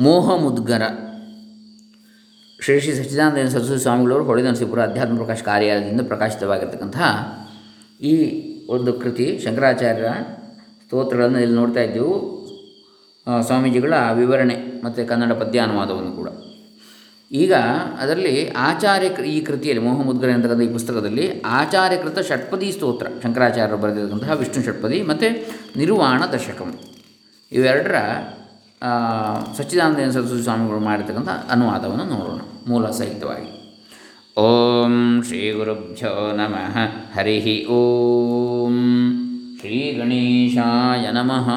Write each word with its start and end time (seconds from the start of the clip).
ಮೋಹ 0.00 0.36
ಮುದ್ಗರ 0.36 0.82
ಶ್ರೀ 2.64 2.80
ಶ್ರೀ 2.80 2.92
ಸಚ್ಚಿದಾನಂದ 2.92 3.48
ಸರಸ್ವತಿ 3.48 3.82
ಸ್ವಾಮಿಗಳವರು 3.82 4.24
ಹೊಳೆ 4.24 4.42
ನರಸೀಪುರ 4.42 4.82
ಅಧ್ಯಾತ್ಮ 4.82 5.16
ಪ್ರಕಾಶ 5.16 5.42
ಕಾರ್ಯಾಲಯದಿಂದ 5.42 6.00
ಪ್ರಕಾಶಿತವಾಗಿರ್ತಕ್ಕಂತಹ 6.06 7.08
ಈ 8.00 8.14
ಒಂದು 8.68 8.92
ಕೃತಿ 8.92 9.40
ಶಂಕರಾಚಾರ್ಯರ 9.44 10.10
ಸ್ತೋತ್ರಗಳನ್ನು 10.84 11.38
ಇಲ್ಲಿ 11.38 11.56
ನೋಡ್ತಾ 11.56 11.80
ಇದ್ದೆವು. 11.80 12.14
ಸ್ವಾಮೀಜಿಗಳ 13.46 13.94
ವಿವರಣೆ 14.14 14.56
ಮತ್ತು 14.84 15.08
ಕನ್ನಡ 15.08 15.32
ಪದ್ಯ 15.32 15.58
ಅನುವಾದವನ್ನು 15.60 16.12
ಕೂಡ. 16.12 16.28
ಈಗ 17.32 17.54
ಅದರಲ್ಲಿ 18.00 18.48
ಆಚಾರ್ಯ 18.48 19.08
ಈ 19.26 19.40
ಕೃತಿಯಲ್ಲಿ 19.40 19.84
ಮೋಹ 19.84 20.02
ಮುದ್ಗರ 20.02 20.30
ಅಂತಕ್ಕಂಥ 20.30 20.62
ಈ 20.62 20.72
ಪುಸ್ತಕದಲ್ಲಿ 20.72 21.40
ಆಚಾರ್ಯಕೃತ 21.40 22.18
ಷಟ್ಪದಿ 22.18 22.72
ಸ್ತೋತ್ರ 22.72 23.06
ಶಂಕರಾಚಾರ್ಯರು 23.22 23.82
ಬರೆದಿರತಕ್ಕಂತಹ 23.82 24.30
ವಿಷ್ಣು 24.30 24.64
ಷಟ್ಪದಿ 24.64 25.02
ಮತ್ತು 25.02 25.28
ನಿರ್ವಾಣ 25.78 26.22
ದಶಕಂ. 26.32 26.70
ಇವೆರಡರ 27.52 27.94
ಸಚ್ಚಿದಾನಂದ 29.56 30.10
ಸರಸ್ವತಿ 30.10 30.42
ಸ್ವಾಮಿಗಳು 30.42 30.78
ಮಾಡಿರ್ತಕ್ಕಂಥ 30.78 31.28
ಅನುವಾದವನ್ನು 31.28 32.04
ನೋಡೋಣ, 32.04 32.40
ಮೂಲ 32.68 32.90
ಸಹಿತವಾಗಿ 32.90 33.60
ಓಂ 34.38 35.22
ಶ್ರೀ 35.26 35.52
ಗುರುಭ್ಯೋ 35.52 36.32
ನಮಃ, 36.36 36.76
ಹರಿ 37.14 37.66
ಓಂ. 37.66 38.76
ಶ್ರೀ 39.60 39.92
ಗಣೇಶಾಯ 39.92 41.10
ನಮಃ. 41.10 41.48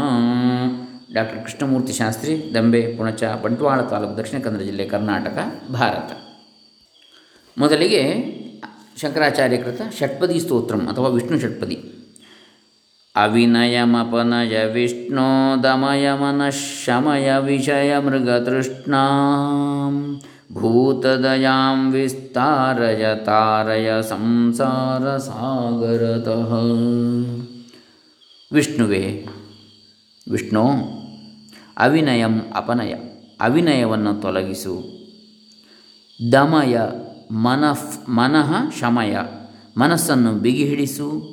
ಡಾಕ್ಟರ್ 1.14 1.44
ಕೃಷ್ಣಮೂರ್ತಿ 1.44 1.94
ಶಾಸ್ತ್ರಿ, 1.94 2.52
ದಂಬೆ, 2.54 2.96
ಪುಣಚ, 2.98 3.24
ಬಂಟ್ವಾಳ 3.24 3.82
ತಾಲೂಕು, 3.82 4.18
ದಕ್ಷಿಣ 4.18 4.40
ಕನ್ನಡ 4.40 4.62
ಜಿಲ್ಲೆ, 4.62 4.86
ಕರ್ನಾಟಕ, 4.86 5.38
ಭಾರತ. 5.72 6.12
ಮೊದಲಿಗೆ 7.58 8.04
ಶಂಕರಾಚಾರ್ಯಕೃತ 9.02 9.82
ಷಟ್ಪದಿ 10.00 10.40
ಸ್ತೋತ್ರಂ 10.40 10.88
ಅಥವಾ 10.88 11.10
ವಿಷ್ಣು 11.10 11.40
ಷಟ್ಪದಿ. 11.40 11.78
ಅವಿನಯಮಪನಯ 13.16 14.56
ದಮಯ 15.64 16.12
ಮನಃಶಮಯ 16.12 17.32
ವಿಷಯ 17.40 17.98
ಮೃಗತೃಷ್ಣ 17.98 18.96
ಭೂತದಯಾಂ 20.54 21.92
ವಿಸ್ತಾರಯ 21.92 23.06
ತಾರಯ 23.26 24.02
ಸಂಸಾರ 24.02 25.18
ಸಾಗರತಃ 25.18 26.52
ವಿಷ್ಣುವೇ 28.52 29.26
ವಿಷ್ಣು 30.32 30.66
ಅವಿನಯಂ 31.78 32.40
ಅಪನಯ 32.56 32.94
ಅವಿನಯವನ್ನು 33.42 34.22
ತೊಲಗಿಸು। 34.22 34.84
ದಮಯ, 36.32 36.78
ಮನಃ 37.32 38.10
ಮನಃ 38.10 38.52
ಶಮಯ, 38.80 39.18
ಮನಸ್ಸನ್ನು 39.78 40.32
ಬಿಗಿ 40.32 40.66
ಹಿಡಿಸು 40.66 41.33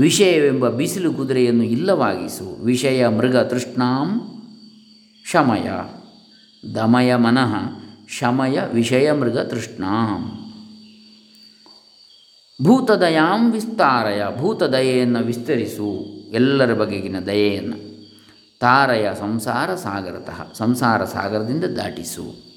ವಿಷಯವೆಂಬ 0.00 0.68
ಬಿಸಿಲು 0.68 1.14
ಕುದುರೆಯನ್ನು 1.14 1.64
ಇಲ್ಲವಾಗಿಸು. 1.64 2.64
ವಿಷಯ 2.64 3.08
ಮೃಗ 3.08 3.36
ತೃಷ್ಣಾಂ 3.36 4.20
ಶಮಯ. 5.30 5.70
ದಮಯ 6.74 7.14
ಮನಃ 7.14 7.54
ಶಮಯ 8.08 8.58
ವಿಷಯ 8.72 9.12
ಮೃಗ 9.12 9.38
ತೃಷ್ಣಾಂ. 9.38 10.38
ಭೂತದಯಾಂ 12.64 13.52
ವಿಸ್ತಾರಯ, 13.52 14.22
ಭೂತದಯೆಯನ್ನು 14.36 15.18
ವಿಸ್ತರಿಸು. 15.18 16.04
ಎಲ್ಲರ 16.30 16.74
ಬಗೆಗಿನ 16.74 17.18
ದಯೆಯನ್ನು 17.18 17.76
ತಾರಯ 18.60 19.08
ಸಂಸಾರ 19.20 19.74
ಸಾಗರತಃ, 19.74 20.52
ಸಂಸಾರ 20.52 21.04
ಸಾಗರದಿಂದ 21.04 21.64
ದಾಟಿಸು. 21.64 22.51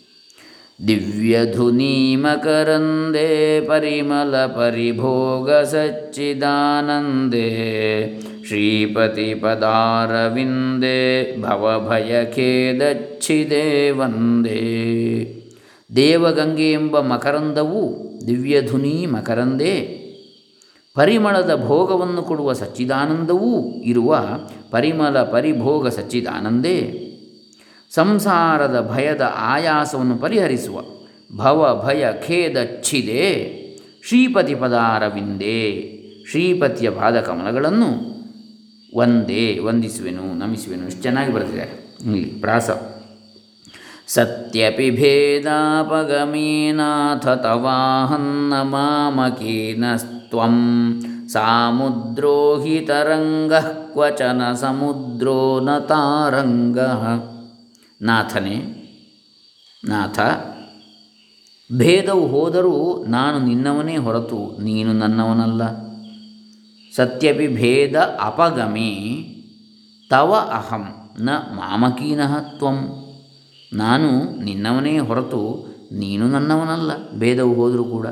ಸಚ್ಚಿದಾನಂದೇ 5.63 7.49
ಶ್ರೀಪತಿ 8.47 9.33
ಪದಾರವಿಂದೇ 9.33 11.37
ಭವಭಯಖೇದಚ್ಛಿದೇ 11.41 13.89
ವಂದೇ 13.89 14.61
ದೇವಗಂಗೆ 15.95 16.71
ಎಂಬ 16.71 16.99
ಮಕರಂದವು 16.99 17.97
ದಿವ್ಯಧುನಿ 18.27 19.05
ಮಕರಂದೇ. 19.05 20.01
ಪರಿಮಳದ 20.95 21.65
ಭೋಗವನ್ನು 21.65 22.21
ಕೊಡುವ 22.21 22.53
ಸಚ್ಚಿದಾನಂದವೂ 22.53 23.83
ಇರುವ 23.83 24.25
ಪರಿಮಳ 24.71 25.17
ಪರಿಭೋಗ 25.17 25.87
ಸಚ್ಚಿದಾನಂದೇ. 25.87 27.04
ಸಂಸಾರದ 27.93 28.91
ಭಯದ 28.93 29.33
ಆಯಾಸವನ್ನು 29.37 30.17
ಪರಿಹರಿಸುವ. 30.17 30.79
ಭವ 31.37 31.83
ಭಯ 31.85 32.07
ಖೇದಚ್ಛಿದೆ 32.27 33.65
ಶ್ರೀಪತಿ 34.07 34.55
ಪದಾರವಿಂದೇ. 34.55 35.91
ಶ್ರೀಪತಿಯ 36.31 36.89
ಪಾದಕಮಲಗಳನ್ನು 36.89 38.15
ಒಂದೇ 38.93 39.59
ವಂದಿಸುವೆನು, 39.59 40.39
ನಮಿಸುವೆನು. 40.39 40.87
ಇಷ್ಟು 40.87 41.01
ಚೆನ್ನಾಗಿ 41.01 41.33
ಬರೆದಿದ್ದಾರೆ. 41.33 41.97
ಇಲ್ಲಿ 42.03 42.25
ಪ್ರಾಸ. 42.25 42.69
ಸತ್ಯಪಿ 44.07 44.91
ಭೇದಾಪಗಮೀನಾಥ 44.91 47.27
ತವಾಹನ್ನ 47.27 48.61
ಮಾಮಕೀನಸ್ತ್ವಂ 48.61 50.57
ಸಾಮುದ್ರೋ 51.27 52.65
ಕ್ವಚನ 53.93 54.53
ಸಮುದ್ರೋ 54.53 55.59
ನ 55.59 55.79
ತಾರಂಗಃ 55.79 57.34
ನಾಥನೇ, 58.01 58.57
ನಾಥ. 59.83 60.19
ಭೇದವು 61.77 62.27
ಹೋದರೂ 62.27 63.05
ನಾನು 63.05 63.37
ನಿನ್ನವನೇ 63.45 63.95
ಹೊರತು 63.97 64.39
ನೀನು 64.63 64.93
ನನ್ನವನಲ್ಲ. 64.93 65.63
ಸತ್ಯಪಿ 66.95 67.47
ಭೇದ 67.47 67.95
ಅಪಗಮೇ, 68.21 68.91
ತವ 70.09 70.31
ಅಹಂ 70.53 70.83
ನ 71.19 71.29
ಮಾಮಕೀನಃ 71.29 72.33
ತ್ವಂ. 72.57 72.77
ನಾನು 73.73 74.09
ನಿನ್ನವನೇ 74.43 74.99
ಹೊರತು 74.99 75.41
ನೀನು 75.91 76.27
ನನ್ನವನಲ್ಲ, 76.27 76.91
ಭೇದವು 77.19 77.53
ಹೋದರೂ 77.53 77.83
ಕೂಡ. 77.83 78.07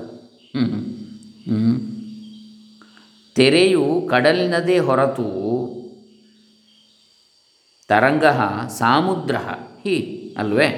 ತೆರೆಯು 3.36 4.08
ಕಡಲಿನದೇ 4.10 4.80
ಹೊರತು 4.80 5.28
ತರಂಗ 7.94 8.26
ಸಾಮುದ್ರ 8.68 9.36
ಹಿ, 9.84 9.96
ಅಲ್ವೇ? 10.38 10.70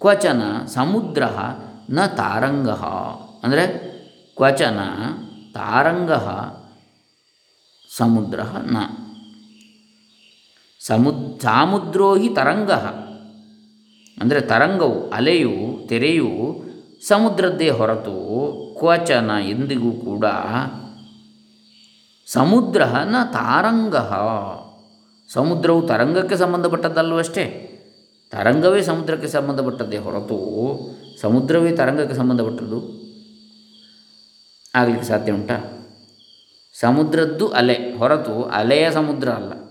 ಕ್ವಚನ 0.00 0.42
ಸಮುದ್ರ 0.66 1.22
ನ 1.90 2.06
ತಾರಂಗ. 2.06 2.70
ಅಂದರೆ 3.44 3.66
ಕ್ವಚನ 4.36 4.78
ತಾರಂಗ 5.54 6.12
ಸಮುದ್ರ 7.96 8.40
ನ. 8.42 8.76
ಸಮುದ್ 10.86 11.40
ಸಾಮುದ್ರೋ 11.40 12.16
ಹಿ 12.16 12.28
ತರಂಗ. 12.28 12.72
ಅಂದರೆ 14.22 14.40
ತರಂಗವು, 14.40 15.10
ಅಲೆಯು, 15.10 15.88
ತೆರೆಯು 15.88 16.62
ಸಮುದ್ರದ್ದೇ 17.08 17.70
ಹೊರತು 17.70 18.14
ಕ್ವಚನ 18.78 19.30
ಎಂದಿಗೂ 19.48 19.92
ಕೂಡ 19.92 20.24
ಸಮುದ್ರ 22.26 22.84
ನ 22.84 23.16
ತಾರಂಗ. 23.32 23.96
ಸಮುದ್ರವು 25.32 25.86
ತರಂಗಕ್ಕೆ 25.86 26.36
ಸಂಬಂಧಪಟ್ಟದ್ದಲ್ಲವಷ್ಟೇ 26.36 27.74
ತರಂಗವೇ 28.30 28.82
ಸಮುದ್ರಕ್ಕೆ 28.82 29.28
ಸಂಬಂಧಪಟ್ಟದ್ದೇ 29.28 29.98
ಹೊರತು 29.98 30.38
ಸಮುದ್ರವೇ 31.20 31.72
ತರಂಗಕ್ಕೆ 31.72 32.16
ಸಂಬಂಧಪಟ್ಟದ್ದು. 32.16 32.98
ಆಗಲಿಕ್ಕೆ 34.74 35.08
ಸಾಧ್ಯ 35.08 35.32
ಉಂಟಾ? 35.32 35.88
ಸಮುದ್ರದ್ದು 36.80 37.48
ಅಲೆ, 37.48 37.74
ಹೊರತು 37.74 38.42
ಅಲೆಯ 38.42 38.90
ಸಮುದ್ರ 38.90 39.28
ಅಲ್ಲ. 39.28 39.68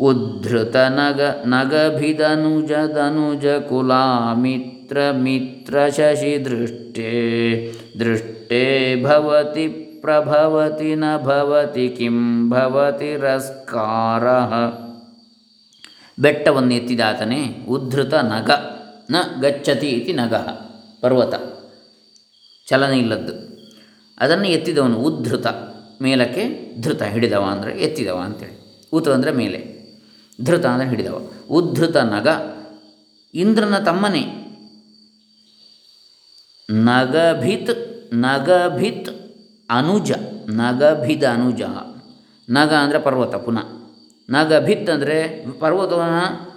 ಉದ್ಧತ 0.00 0.76
ನಗ 0.76 1.20
ನಗಭಿದನುಜ 1.46 2.72
ಧನುಜ 2.72 3.46
ಕುಲಾಮಿತ್ರ 3.46 4.98
ಮಿತ್ರ 5.12 5.88
ಶಶಿ 5.88 6.44
ದೃಷ್ಟೇ 6.44 7.10
ದೃಷ್ಟೇ 7.98 9.02
ಭವತಿ 9.04 9.93
ಭವತಿ 10.04 11.88
ಕಿಂ 11.88 12.50
ಭವತಿ 12.50 13.16
ರಸ್ಕಾರ 13.16 14.24
ಬೆಟ್ಟವನ್ನು 16.18 16.74
ಎತ್ತಿದಾತನೇ 16.74 17.66
ಉದ್ಧೃತ 17.68 18.14
ನಗ, 18.14 18.50
ನ 19.10 19.16
ಗಚ್ಚತಿ 19.40 19.88
ಇತಿ 19.88 20.12
ನಗ, 20.12 20.34
ಪರ್ವತ, 21.00 21.34
ಚಲನೆ 22.68 22.98
ಇಲ್ಲದ್ದು. 22.98 23.34
ಅದನ್ನು 24.18 24.48
ಎತ್ತಿದವನು 24.48 24.98
ಉದ್ಧೃತ, 24.98 25.46
ಮೇಲಕ್ಕೆ 26.02 26.74
ಧೃತ 26.80 27.02
ಹಿಡಿದವ 27.02 27.44
ಅಂದರೆ 27.44 27.72
ಎತ್ತಿದವ 27.78 28.18
ಅಂತೇಳಿ. 28.18 28.86
ಊತ 28.92 29.08
ಅಂದರೆ 29.08 29.32
ಮೇಲೆ, 29.32 29.60
ಧೃತ 30.44 30.66
ಅಂದರೆ 30.66 30.88
ಹಿಡಿದವ. 30.88 31.18
ಉದ್ಧೃತ 31.50 31.96
ನಗ, 31.96 32.28
ಇಂದ್ರನ 33.34 33.78
ತಮ್ಮನೇ. 33.78 34.24
ನಗಭಿತ್ 36.68 37.74
ನಗಭಿತ್ 38.14 39.10
ಅನುಜ, 39.74 40.12
ನಗಭಿದ 40.48 41.24
ಅನುಜ. 41.24 41.62
ನಗ 42.50 42.72
ಅಂದರೆ 42.72 42.98
ಪರ್ವತ, 42.98 43.34
ಪುನಃ. 43.34 43.66
ನಗಭಿತ್ 44.30 44.90
ಅಂದರೆ 44.90 45.46
ಪರ್ವತವನ್ನು 45.60 46.54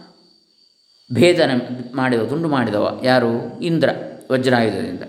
ಭೇದನೆ 1.13 1.53
ಮಾಡಿದವ, 1.95 2.25
ತುಂಡು 2.25 2.49
ಮಾಡಿದವ. 2.49 3.01
ಯಾರು? 3.03 3.61
ಇಂದ್ರ, 3.61 3.89
ವಜ್ರಾಯುಧದಿಂದ. 4.31 5.01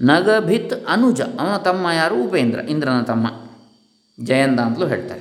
ನಗಭಿತ್ 0.00 0.72
ಅನುಜ, 0.88 1.20
ಅವನ 1.20 1.56
ತಮ್ಮ 1.56 1.86
ಯಾರು? 1.96 2.14
ಉಪೇಂದ್ರ, 2.24 2.60
ಇಂದ್ರನ 2.60 3.00
ತಮ್ಮ. 3.00 3.26
ಜಯಂತ 4.24 4.60
ಅಂತಲೂ 4.60 4.86
ಹೇಳ್ತಾರೆ. 4.86 5.20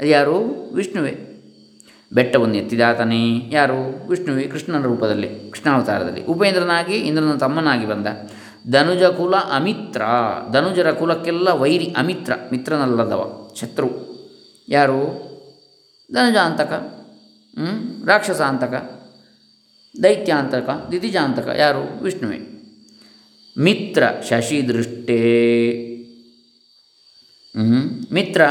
ಅದು 0.00 0.08
ಯಾರು? 0.08 0.38
ವಿಷ್ಣುವೇ. 0.74 1.32
ಬೆಟ್ಟವನ್ನು 2.12 2.56
ಎತ್ತಿದಾತನೇ 2.56 3.50
ಯಾರು? 3.50 4.08
ವಿಷ್ಣುವೆ, 4.08 4.42
ಕೃಷ್ಣನ 4.42 4.82
ರೂಪದಲ್ಲಿ, 4.82 5.50
ಕೃಷ್ಣಾವತಾರದಲ್ಲಿ. 5.50 6.24
ಉಪೇಂದ್ರನಾಗಿ, 6.24 6.94
ಇಂದ್ರನ 6.94 7.36
ತಮ್ಮನಾಗಿ 7.36 7.86
ಬಂದ. 7.86 8.06
ಧನುಜ 8.72 9.02
ಕುಲ 9.02 9.34
ಅಮಿತ್ರ. 9.36 10.02
ಧನುಜರ 10.52 10.90
ಕುಲಕ್ಕೆಲ್ಲ 10.92 11.48
ವೈರಿ 11.48 11.88
ಅಮಿತ್ರ, 11.96 12.32
ಮಿತ್ರನಲ್ಲದವ, 12.52 13.22
ಶತ್ರು. 13.60 13.88
ಯಾರು? 14.68 15.00
ಧನುಜಾಂತಕ? 16.12 16.72
ರಾಕ್ಷಸಾಂತಕ 18.06 18.74
ದೈತ್ಯಾಂತಕ 20.02 20.68
ದಿತಿಜಾಂತಕ 20.90 21.48
ಯಾರು? 21.56 22.02
ವಿಷ್ಣುವೆ. 22.02 22.38
ಮಿತ್ರ 23.58 24.02
ಶಶಿದೃಷ್ಟೇ. 24.28 25.20
ಹ್ಞೂ 27.56 27.80
ಮಿತ್ರ 28.14 28.42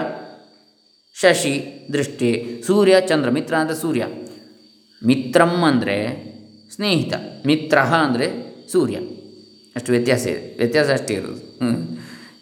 ಶಶಿ 1.13 1.87
ದೃಷ್ಟಿ 1.93 2.63
ಸೂರ್ಯ 2.67 2.95
ಚಂದ್ರ, 3.01 3.29
ಮಿತ್ರ 3.29 3.55
ಅಂದರೆ 3.55 3.75
ಸೂರ್ಯ. 3.75 4.05
ಮಿತ್ರಂ 5.03 5.63
ಅಂದರೆ 5.63 5.97
ಸ್ನೇಹಿತ, 6.75 7.13
ಮಿತ್ರ 7.45 7.77
ಅಂದರೆ 7.79 8.27
ಸೂರ್ಯ. 8.71 8.97
ಅಷ್ಟು 9.75 9.91
ವ್ಯತ್ಯಾಸ 9.91 10.27
ಇದೆ. 10.27 10.57
ವ್ಯತ್ಯಾಸ 10.57 10.91
ಅಷ್ಟೇ 10.91 11.13
ಇರೋದು. 11.13 11.65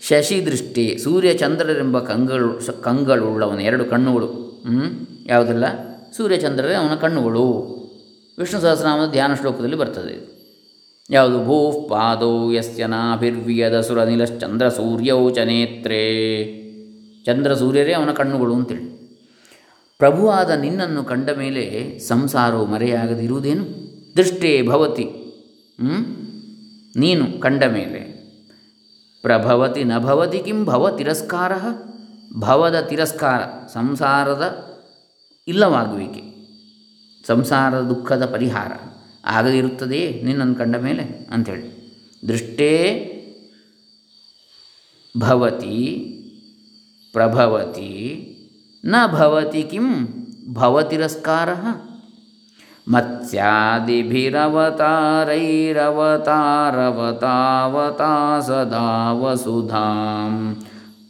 ಶಶಿ 0.07 0.45
ದೃಷ್ಟಿ, 0.45 0.97
ಸೂರ್ಯ 1.03 1.33
ಚಂದ್ರರೆಂಬ 1.33 1.99
ಕಂಗಳು 1.99 2.53
ಕಂಗಳು 2.53 2.81
ಕಂಗಳುಳ್ಳವನ, 2.81 3.59
ಎರಡು 3.59 3.85
ಕಣ್ಣುಗಳು. 3.85 4.25
ಹ್ಞೂ 4.25 4.83
ಯಾವುದೆಲ್ಲ? 5.25 5.65
ಸೂರ್ಯ 6.17 6.37
ಚಂದ್ರರೇ 6.37 6.73
ಅವನ 6.73 6.95
ಕಣ್ಣುಗಳು. 6.95 7.73
ವಿಷ್ಣು 8.39 8.61
ಸಹಸ್ರನಾಮದ 8.61 9.11
ಧ್ಯಾನ 9.11 9.33
ಶ್ಲೋಕದಲ್ಲಿ 9.33 9.75
ಬರ್ತದೆ 9.75 10.33
ಯಾವುದು? 11.09 11.45
ಭೂ 11.45 11.71
ಪಾದೌ 11.89 12.51
ಯಸ್ಯ 12.51 12.87
ನಾಭಿರ್ವಿಯದ 12.87 13.81
ಸುರನಿಲಶ್ಚಂದ್ರ 13.81 14.69
ಸೂರ್ಯೌ 14.69 15.29
ಚ 15.29 15.37
ನೇತ್ರೇ. 15.37 16.03
ಚಂದ್ರ 17.25 17.53
ಸೂರ್ಯರೇ 17.53 17.93
ಅವನ 17.93 18.11
ಕಣ್ಣುಗಳು 18.11 18.55
ಅಂತೇಳಿ 18.55 18.93
ಪ್ರಭುವಾದ 19.97 20.49
ನಿನ್ನನ್ನು 20.49 21.03
ಕಂಡ 21.03 21.29
ಮೇಲೆ 21.29 21.99
ಸಂಸಾರವು 21.99 22.65
ಮರೆಯಾಗದಿರುವುದೇನು? 22.65 23.63
ದೃಷ್ಟೇ 24.17 24.61
ಭವತಿ. 24.61 25.03
ಹ್ಮ್? 25.81 26.05
ನೀನು 26.95 27.39
ಕಂಡ 27.39 27.63
ಮೇಲೆ. 27.63 27.99
ಪ್ರಭವತಿ 29.21 29.83
ನಭವತಿ 29.83 30.05
ಭವತಿ 30.07 30.39
ಕಿಂ 30.39 30.65
ಭವ 30.65 30.97
ತಿರಸ್ಕಾರ. 30.97 31.51
ಭವದ 32.39 32.79
ತಿರಸ್ಕಾರ 32.79 33.41
ಸಂಸಾರದ 33.73 34.73
ಇಲ್ಲವಾಗುವಿಕೆ. 35.47 36.33
ಸಂಸಾರದ 37.27 37.81
ದುಃಖದ 37.81 38.25
ಪರಿಹಾರ. 38.25 38.71
ಆಗದಿರುತ್ತದೆಯೇ 39.25 40.21
ನಿನ್ನನ್ನು 40.23 40.55
ಕಂಡ 40.55 40.75
ಮೇಲೆ? 40.75 41.27
ಅಂಥೇಳಿ. 41.31 41.83
ದೃಷ್ಟೇ 42.27 43.09
ಭವತಿ 45.19 46.09
ಪ್ರಭವತಿ 47.13 48.29
ನ 48.85 48.95
ಭವತಿ 49.07 49.63
ಕಿಂ 49.63 50.07
ಭವತಿರಸ್ಕಾರ 50.53 51.49
ಸದಾ 58.41 59.11
ವಸುಧಾಂ 59.11 60.55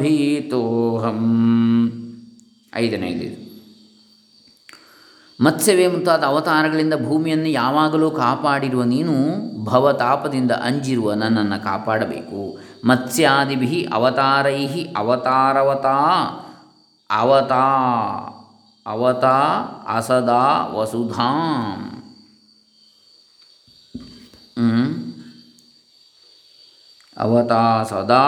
ಐದನೇದು 2.75 3.51
ಮತ್ಸ್ಯವೇ 5.45 5.87
ಮುಂತಾದ 5.87 6.25
ಅವತಾರಗಳಿಂದ 6.25 6.95
ಭೂಮಿಯನ್ನು 7.05 7.49
ಯಾವಾಗಲೂ 7.49 8.11
ಕಾಪಾಡಿರುವ 8.11 8.83
ನೀನು 8.83 9.15
ಭವತಾಪದಿಂದ 9.65 10.51
ಅಂಜಿರುವ 10.51 11.13
ನನ್ನನ್ನು 11.13 11.65
ಕಾಪಾಡಬೇಕು. 11.65 12.59
ಮತ್ಸ್ಯಾದಿಭಿ 12.85 13.89
ಅವತಾರೈ 13.93 14.67
ಅವತಾರವತಾ, 14.97 15.99
ಅವತಾ 17.11 17.67
ಅವತಾ, 18.87 19.39
ಅಸದಾ, 19.89 20.67
ವಸುಧಾಂ. 20.67 22.03
ಅವತಾ, 27.17 27.83
ಸದಾ, 27.83 28.23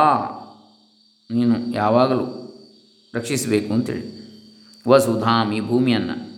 ನೀನು 1.31 1.71
ಯಾವಾಗಲೂ 1.71 2.25
ರಕ್ಷಿಸಬೇಕು 3.15 3.75
ಅಂತೇಳಿ. 3.75 4.23
ವಸುಧಾಂ 4.89 5.53
ಈ 5.53 5.61
ಭೂಮಿಯನ್ನು. 5.61 6.33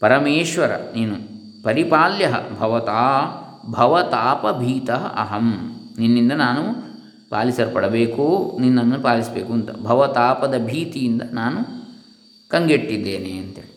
ಪರಮೇಶ್ವರ 0.00 0.70
ನೀನು 0.76 1.16
ಪರಿಪಾಲ್ಯ 1.62 2.34
ಭವತಾ, 2.58 3.20
ಭವತಾಪಭೀತ 3.70 4.90
ಅಹಂ. 4.90 5.80
ನಿನ್ನಿಂದ 5.98 6.32
ನಾನು 6.32 6.81
ಪಾಲಿಸಲ್ಪಡಬೇಕು, 7.32 8.24
ನಿನ್ನನ್ನು 8.60 8.98
ಪಾಲಿಸಬೇಕು 9.00 9.52
ಅಂತ. 9.52 9.70
ಭವತಾಪದ 9.82 10.56
ಭೀತಿಯಿಂದ 10.68 11.22
ನಾನು 11.32 11.60
ಕಂಗೆಟ್ಟಿದ್ದೇನೆ 12.50 13.32
ಅಂತೇಳಿ. 13.38 13.70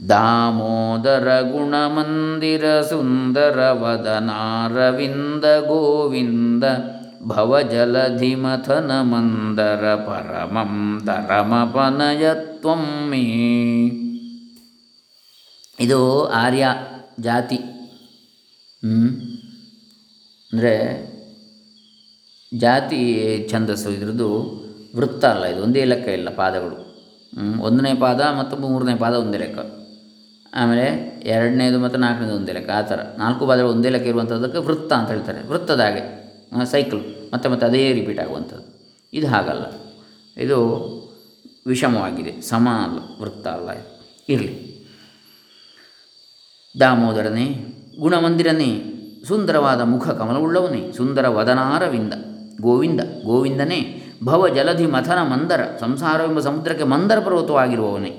ದಾಮೋದರ 0.00 1.28
ಗುಣಮಂದಿರ, 1.50 2.64
ಸುಂದರ 2.82 3.58
ವದನಾರವಿಂದ 3.82 5.44
ಗೋವಿಂದ, 5.68 6.64
ಭವಜಲಧಿಮಥನ 7.28 8.90
ಮಂದರ, 9.10 9.82
ಪರಮಂ 10.06 10.72
ತರಮಪನಯ 11.06 12.24
ತ್ವಂ 12.62 12.84
ಮೇ 13.10 13.24
ಇದು 15.78 16.00
ಆರ್ಯ 16.36 16.66
ಜಾತಿ. 17.20 17.58
ಅಂದರೆ 20.52 20.74
ಜಾತಿ 22.54 23.00
ಛಂದಸ್ಸು, 23.50 23.90
ಇದ್ರದ್ದು 23.90 24.60
ವೃತ್ತ 24.96 25.24
ಅಲ್ಲ 25.24 25.44
ಇದು, 25.44 25.62
ಒಂದೇ 25.62 25.84
ಲೆಕ್ಕ 25.84 26.08
ಇಲ್ಲ 26.08 26.30
ಪಾದಗಳು. 26.30 26.90
ಒಂದನೇ 27.62 27.94
ಪಾದ 27.94 28.20
ಮತ್ತು 28.20 28.56
ಮೂರನೇ 28.56 28.94
ಪಾದ 28.94 29.14
ಒಂದೇ 29.14 29.38
ಲೆಕ್ಕ. 29.38 29.58
ಆಮೇಲೆ 30.54 30.86
ಎರಡನೇದು 31.24 31.78
ಮತ್ತು 31.78 31.98
ನಾಲ್ಕನೇದು 31.98 32.34
ಒಂದೇ 32.34 32.52
ಲೆಕ್ಕ, 32.52 32.70
ಆ 32.70 32.82
ಥರ. 32.82 33.00
ನಾಲ್ಕು 33.18 33.46
ಪಾದಗಳು 33.46 33.70
ಒಂದೇ 33.70 33.88
ಲೆಕ್ಕ 33.88 34.06
ಇರುವಂಥದ್ದಕ್ಕೆ 34.06 34.58
ವೃತ್ತ 34.58 34.92
ಅಂತ 34.92 35.10
ಹೇಳ್ತಾರೆ. 35.10 35.48
ವೃತ್ತದ 35.48 35.80
ಹಾಗೆ 35.80 36.20
ಸೈಕಲ್ 36.64 37.32
ಮತ್ತೆ 37.32 37.48
ಮತ್ತೆ 37.48 37.66
ಅದೇ 37.66 37.92
ರಿಪೀಟ್ 37.92 38.20
ಆಗುವಂಥದ್ದು. 38.20 38.98
ಇದು 39.12 39.26
ಹಾಗಲ್ಲ. 39.26 39.64
ಇದು 40.36 40.58
ವಿಷಮವಾಗಿದೆ. 41.66 42.40
ಸಮ 42.40 42.68
ಅಲ್ಲ, 42.68 43.22
ವೃತ್ತ 43.22 43.46
ಅಲ್ಲ 43.46 43.70
ಇರಲಿ. 44.28 44.70
ದಾಮೋದರನೇ, 46.80 47.64
ಗುಣಮಂದಿರನೇ, 47.98 48.82
ಸುಂದರವಾದ 49.24 49.80
ಮುಖ 49.80 50.08
ಕಮಲವುಳ್ಳವನೇ, 50.08 50.92
ಸುಂದರ 50.92 51.28
ವದನಾರವಿಂದ. 51.28 52.12
ಗೋವಿಂದ, 52.60 53.00
ಗೋವಿಂದನೇ 53.24 54.02
ಭವ 54.24 54.48
ಜಲಧಿ 54.48 54.86
ಮಥನ 54.86 55.22
ಮಂದರ, 55.22 55.60
ಸಂಸಾರವೆಂಬ 55.80 56.40
ಸಮುದ್ರಕ್ಕೆ 56.40 56.84
ಮಂದರ 56.84 57.18
ಪರ್ವತವಾಗಿರುವವನೇ. 57.20 58.10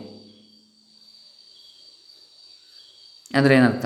ಅಂದರೆ 3.35 3.55
ಏನರ್ಥ? 3.55 3.85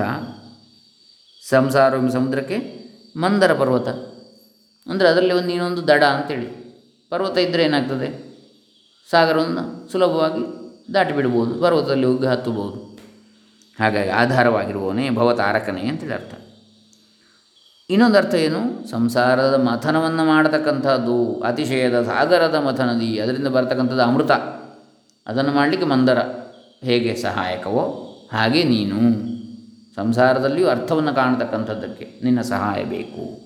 ಸಂಸಾರವೆಂಬ 1.50 2.10
ಸಮುದ್ರಕ್ಕೆ 2.10 2.58
ಮಂದರ 3.18 3.53
ಪರ್ವತ. 3.53 3.88
ಅಂದರೆ 4.89 5.08
ಅದರಲ್ಲಿ 5.08 5.34
ಒಂದು 5.34 5.50
ಇನ್ನೊಂದು 5.50 5.88
ದಡ 5.88 6.03
ಅಂತೇಳಿ. 6.03 6.65
ಪರ್ವತ 7.10 7.38
ಇದ್ದರೆ 7.38 7.63
ಏನಾಗ್ತದೆ? 7.63 8.25
ಸಾಗರವನ್ನು 9.12 9.91
ಸುಲಭವಾಗಿ 9.91 10.41
ದಾಟಿ 10.94 11.13
ಬಿಡ್ಬೋದು 11.13 11.62
ಪರ್ವತದಲ್ಲಿ 11.62 12.06
ಹೋಗಿ 12.06 12.27
ಹತ್ತಬಹುದು 12.27 12.96
ಹಾಗಾಗಿ 13.80 14.10
ಆಧಾರವಾಗಿರುವವನೇ 14.10 15.10
ಭವತಾರಕನೇ 15.10 15.82
ಅಂತೇಳಿ 15.82 16.13
ಅರ್ಥ. 16.13 16.34
ಇನ್ನೊಂದು 17.89 18.18
ಅರ್ಥ 18.18 18.36
ಏನು? 18.36 18.89
ಸಂಸಾರದ 18.89 19.54
ಮಥನವನ್ನು 19.54 20.25
ಮಾಡತಕ್ಕಂಥದ್ದು 20.25 21.39
ಅತಿಶಯದ 21.39 22.01
ಸಾಗರದ 22.01 22.56
ಮಥನದಿ, 22.56 23.20
ಅದರಿಂದ 23.20 23.48
ಬರತಕ್ಕಂಥದ್ದು 23.48 24.01
ಅಮೃತ. 24.01 24.32
ಅದನ್ನು 25.27 25.51
ಮಾಡಲಿಕ್ಕೆ 25.51 25.88
ಮಂದರ. 25.88 26.18
ಹೇಗೆ? 26.84 27.15
ಸಹಾಯಕವೋ? 27.15 28.12
ಹಾಗೆ 28.34 28.63
ನೀನು. 28.63 29.00
ಸಂಸಾರದಲ್ಲಿಯೂ 29.96 30.68
ಅರ್ಥವನ್ನು 30.68 31.13
ಕಾಣತಕ್ಕಂಥದ್ದಕ್ಕೆ 31.13 32.22
ನಿನ್ನ 32.24 32.42
ಸಹಾಯ 32.42 32.84
ಬೇಕು. 32.84 33.42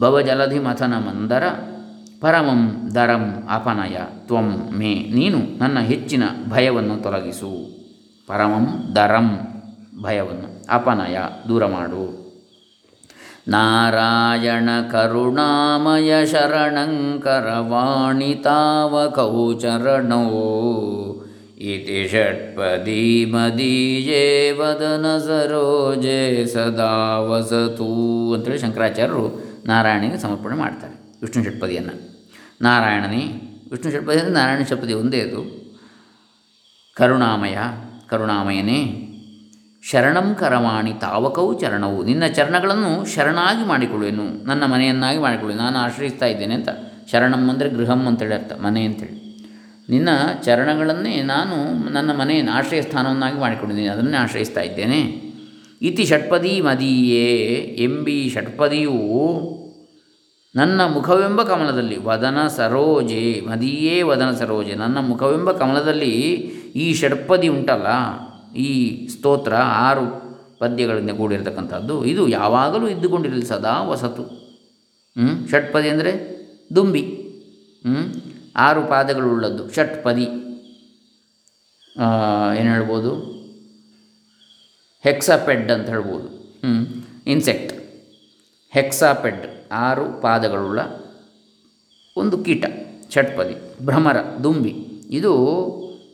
ಭವಜಲಧಿ 0.00 0.58
ಮಥನ 0.58 0.92
ಮಂದರ, 0.92 1.46
ಪರಮಂ 2.20 2.94
ದರಂ 2.94 3.46
ಅಪನಯ 3.50 3.98
ತ್ವಂ 4.26 4.70
ಮೇ. 4.78 4.94
ನೀನು 4.94 5.58
ನನ್ನ 5.58 5.78
ಹೆಚ್ಚಿನ 5.78 6.22
ಭಯವನ್ನು 6.48 7.02
ತೊಲಗಿಸು. 7.02 7.78
ಪರಮಂ 8.26 8.92
ದರಂ 8.94 9.38
ಭಯವನ್ನು 10.02 10.66
ಅಪನಯ 10.70 11.18
ದೂರ 11.48 11.66
ಮಾಡು. 11.66 12.17
ಇತಿ 21.60 22.08
ಷಟ್ಪದಿ 22.08 23.24
ಮದೀಯೇ 23.24 24.50
ವದನ 24.50 25.18
ಸರೋಜೆ 25.18 26.46
ಸದಾ 26.46 27.18
ವಸತು 27.18 27.88
ಅಂತೇಳಿ 28.32 28.58
ಶಂಕರಾಚಾರ್ಯರು 28.58 29.40
ನಾರಾಯಣನಿಗೆ 29.66 30.18
ಸಮರ್ಪಣೆ 30.18 30.54
ಮಾಡ್ತಾರೆ 30.54 31.20
ವಿಷ್ಣು 31.20 31.44
ಷಟ್ಪದಿಯನ್ನು. 31.44 31.94
ನಾರಾಯಣನೇ, 32.62 33.22
ವಿಷ್ಣು 33.70 33.92
ಷಟ್ಪದಿ 33.92 34.18
ಅಂದರೆ 34.18 34.32
ನಾರಾಯಣ 34.32 34.62
ಷಟ್ಪದಿ 34.62 34.92
ಒಂದೇ 34.92 35.20
ಅದು. 35.20 35.40
ಕರುಣಾಮಯ, 36.94 37.58
ಕರುಣಾಮಯನೇ 38.08 39.07
ಶರಣಂ 39.82 40.34
ಕರವಾಣಿ 40.34 40.92
ತಾವಕವು 40.92 41.60
ಚರಣವು 41.60 42.04
ನಿನ್ನ 42.04 42.26
ಚರಣಗಳನ್ನು 42.26 43.14
ಶರಣಾಗಿ 43.14 43.68
ಮಾಡಿಕೊಳ್ಳುವೆನು. 43.68 44.46
ನನ್ನ 44.46 44.66
ಮನೆಯನ್ನಾಗಿ 44.66 45.18
ಮಾಡಿಕೊಳ್ಳುವೆ. 45.18 45.62
ನಾನು 45.62 45.78
ಆಶ್ರಯಿಸ್ತಾ 45.78 46.26
ಇದ್ದೇನೆ 46.26 46.54
ಅಂತ. 46.54 46.68
ಶರಣಂ 47.12 47.50
ಅಂದರೆ 47.50 47.68
ಗೃಹಂ 47.68 48.06
ಅಂತೇಳಿ 48.06 48.34
ಅರ್ಥ. 48.34 48.52
ಮನೆ 48.52 48.84
ಅಂತೇಳಿ. 48.84 49.28
ನಿನ್ನ 49.90 50.08
ಚರಣಗಳನ್ನೇ 50.42 51.22
ನಾನು 51.22 51.88
ನನ್ನ 51.92 52.12
ಮನೆಯನ್ನು 52.12 52.52
ಆಶ್ರಯ 52.52 52.82
ಸ್ಥಾನವನ್ನಾಗಿ 52.82 53.38
ಮಾಡಿಕೊಂಡಿದ್ದೀನಿ. 53.38 53.88
ಅದನ್ನೇ 53.88 54.16
ಆಶ್ರಯಿಸ್ತಾ 54.16 54.60
ಇದ್ದೇನೆ. 54.60 55.00
ಇತಿ 55.82 56.04
ಷಟ್ಪದಿ 56.04 56.60
ಮದೀಯೇ 56.60 57.34
ಎಂಬಿ 57.78 58.30
ಷಟ್ಪದಿಯು 58.34 58.98
ನನ್ನ 60.56 60.80
ಮುಖವೆಂಬ 60.86 61.42
ಕಮಲದಲ್ಲಿ. 61.42 61.96
ವದನ 61.96 62.46
ಸರೋಜೆ. 62.46 63.40
ಮದಿಯೇ 63.48 64.02
ವದನ 64.02 64.30
ಸರೋಜೆ. 64.30 64.74
ನನ್ನ 64.74 64.98
ಮುಖವೆಂಬ 64.98 65.52
ಕಮಲದಲ್ಲಿ 65.52 66.10
ಈ 66.76 66.94
ಷಟ್ಪದಿ 66.94 67.48
ಉಂಟಲ್ಲ. 67.48 67.86
ಈ 68.56 68.70
ಸ್ತೋತ್ರ 69.14 69.54
ಆರು 69.86 70.04
ಪದ್ಯಗಳಿಂದ 70.60 71.12
ಕೂಡಿರತಕ್ಕಂಥದ್ದು, 71.18 71.94
ಇದು 72.04 72.22
ಯಾವಾಗಲೂ 72.28 72.86
ಇದ್ದುಕೊಂಡಿರಲಿ 72.88 73.46
ಸದಾ 73.46 73.74
ವಸತು. 73.90 74.24
ಹ್ಞೂ 75.16 75.32
ಷಟ್ಪದಿ 75.50 75.88
ಅಂದರೆ 75.88 76.12
ದುಂಬಿ. 76.76 77.02
ಆರು 78.66 78.80
ಪಾದಗಳುಳ್ಳದ್ದು 78.92 79.64
ಷಟ್ಪದಿ 79.74 80.26
ಏನು 82.58 82.68
ಹೇಳ್ಬೋದು? 82.74 83.12
ಹೆಕ್ಸಾಪೆಡ್ 85.04 85.70
ಅಂತ 85.74 85.88
ಹೇಳ್ಬೋದು. 85.94 86.28
ಹ್ಞೂ 86.64 86.80
ಇನ್ಸೆಕ್ಟ್. 87.32 87.72
ಹೆಕ್ಸಾಪೆಡ್, 88.72 89.44
ಆರು 89.86 90.06
ಪಾದಗಳುಳ್ಳ 90.22 90.80
ಒಂದು 92.16 92.38
ಕೀಟ 92.46 92.64
ಷಟ್ಪದಿ 93.14 93.54
ಭ್ರಮರ, 93.86 94.18
ದುಂಬಿ. 94.44 94.72
ಇದು 95.18 95.32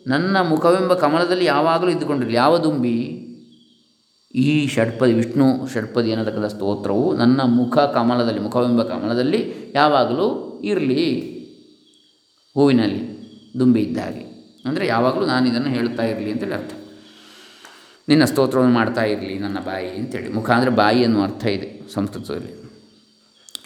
ನನ್ನ 0.06 0.36
ಮುಖವೆಂಬ 0.40 0.94
ಕಮಲದಲ್ಲಿ 0.94 1.44
ಯಾವಾಗಲೂ 1.44 1.90
ಇದ್ದುಕೊಂಡಿರಲಿ. 1.90 2.34
ಯಾವ 2.34 2.58
ದುಂಬಿ? 2.58 3.20
ಈ 4.34 4.66
ಷಟ್ಪದಿ 4.66 5.12
ವಿಷ್ಣು 5.12 5.72
ಷಟ್ಪದಿ 5.72 6.12
ಅನ್ನತಕ್ಕಂಥ 6.12 6.44
ಸ್ತೋತ್ರವು 6.44 7.16
ನನ್ನ 7.16 7.40
ಮುಖ 7.42 7.78
ಕಮಲದಲ್ಲಿ, 7.78 8.40
ಮುಖವೆಂಬ 8.40 8.82
ಕಮಲದಲ್ಲಿ 8.82 9.72
ಯಾವಾಗಲೂ 9.74 10.60
ಇರಲಿ. 10.64 11.34
ಹೂವಿನಲ್ಲಿ 12.54 13.00
ದುಂಬಿ 13.58 13.80
ಇದ್ದ 13.80 13.98
ಹಾಗೆ. 13.98 14.24
ಅಂದರೆ 14.64 14.86
ಯಾವಾಗಲೂ 14.86 15.26
ನಾನು 15.26 15.48
ಇದನ್ನು 15.48 15.68
ಹೇಳ್ತಾ 15.68 16.02
ಇರಲಿ 16.02 16.32
ಅಂತೇಳಿ 16.32 16.54
ಅರ್ಥ. 16.54 16.72
ನಿನ್ನ 18.08 18.24
ಸ್ತೋತ್ರವನ್ನು 18.24 18.74
ಮಾಡ್ತಾ 18.74 19.02
ಇರಲಿ, 19.04 19.38
ನನ್ನ 19.38 19.58
ಬಾಯಿ 19.58 19.88
ಅಂತೇಳಿ 19.88 20.32
ಮುಖ 20.32 20.50
ಅಂದರೆ 20.50 20.70
ಬಾಯಿ 20.70 21.04
ಅನ್ನುವ 21.04 21.22
ಅರ್ಥ 21.22 21.44
ಇದೆ 21.46 21.92
ಸಂಸ್ಕೃತದಲ್ಲಿ. 21.94 22.64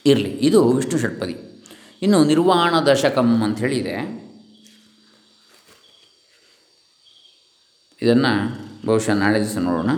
ಇರಲಿ. 0.07 0.31
ಇದು 0.31 0.73
ವಿಷ್ಣು 0.73 0.99
ಷಟ್ಪದಿ 1.01 1.37
ಇನ್ನು 2.03 2.25
ನಿರ್ವಾಣ 2.25 2.81
ದಶಕಂ 2.81 3.43
ಅಂಥೇಳಿ 3.43 3.85
ಇದನ್ನು 8.03 8.33
ಬಹುಶಃ 8.87 9.11
ನಾಳೆ 9.11 9.39
ದಿವಸ 9.39 9.57
ನೋಡೋಣ. 9.57 9.91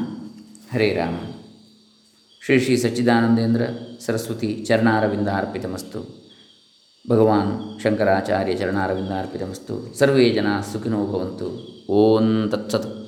ಹರೇ 0.73 0.95
ರಾಮ. 0.95 1.15
ಶ್ರೀ 2.45 2.61
ಶ್ರೀ 2.61 2.77
ಸಚ್ಚಿದಾನಂದೇಂದ್ರ 2.77 3.63
ಸರಸ್ವತಿ 4.01 4.65
ಚರಣಾರವಿಂದ 4.69 5.29
ಅರ್ಪಿತಮಸ್ತು 5.29 6.01
ಭಗವಾನ್ 7.11 7.81
ಶಂಕರಾಚಾರ್ಯ 7.83 8.55
ಚರಣಾರವಿಂದ 8.55 9.09
ಅರ್ಪಿತಮಸ್ತು 9.09 9.99
ಸರ್ವೇ 9.99 10.31
ಜನ 10.31 10.47
ಸುಖಿನೋ 10.73 11.07
ಭವಂತು. 11.07 11.49
ಓಂ 11.91 12.49
ತತ್ಸತ್. 12.51 13.00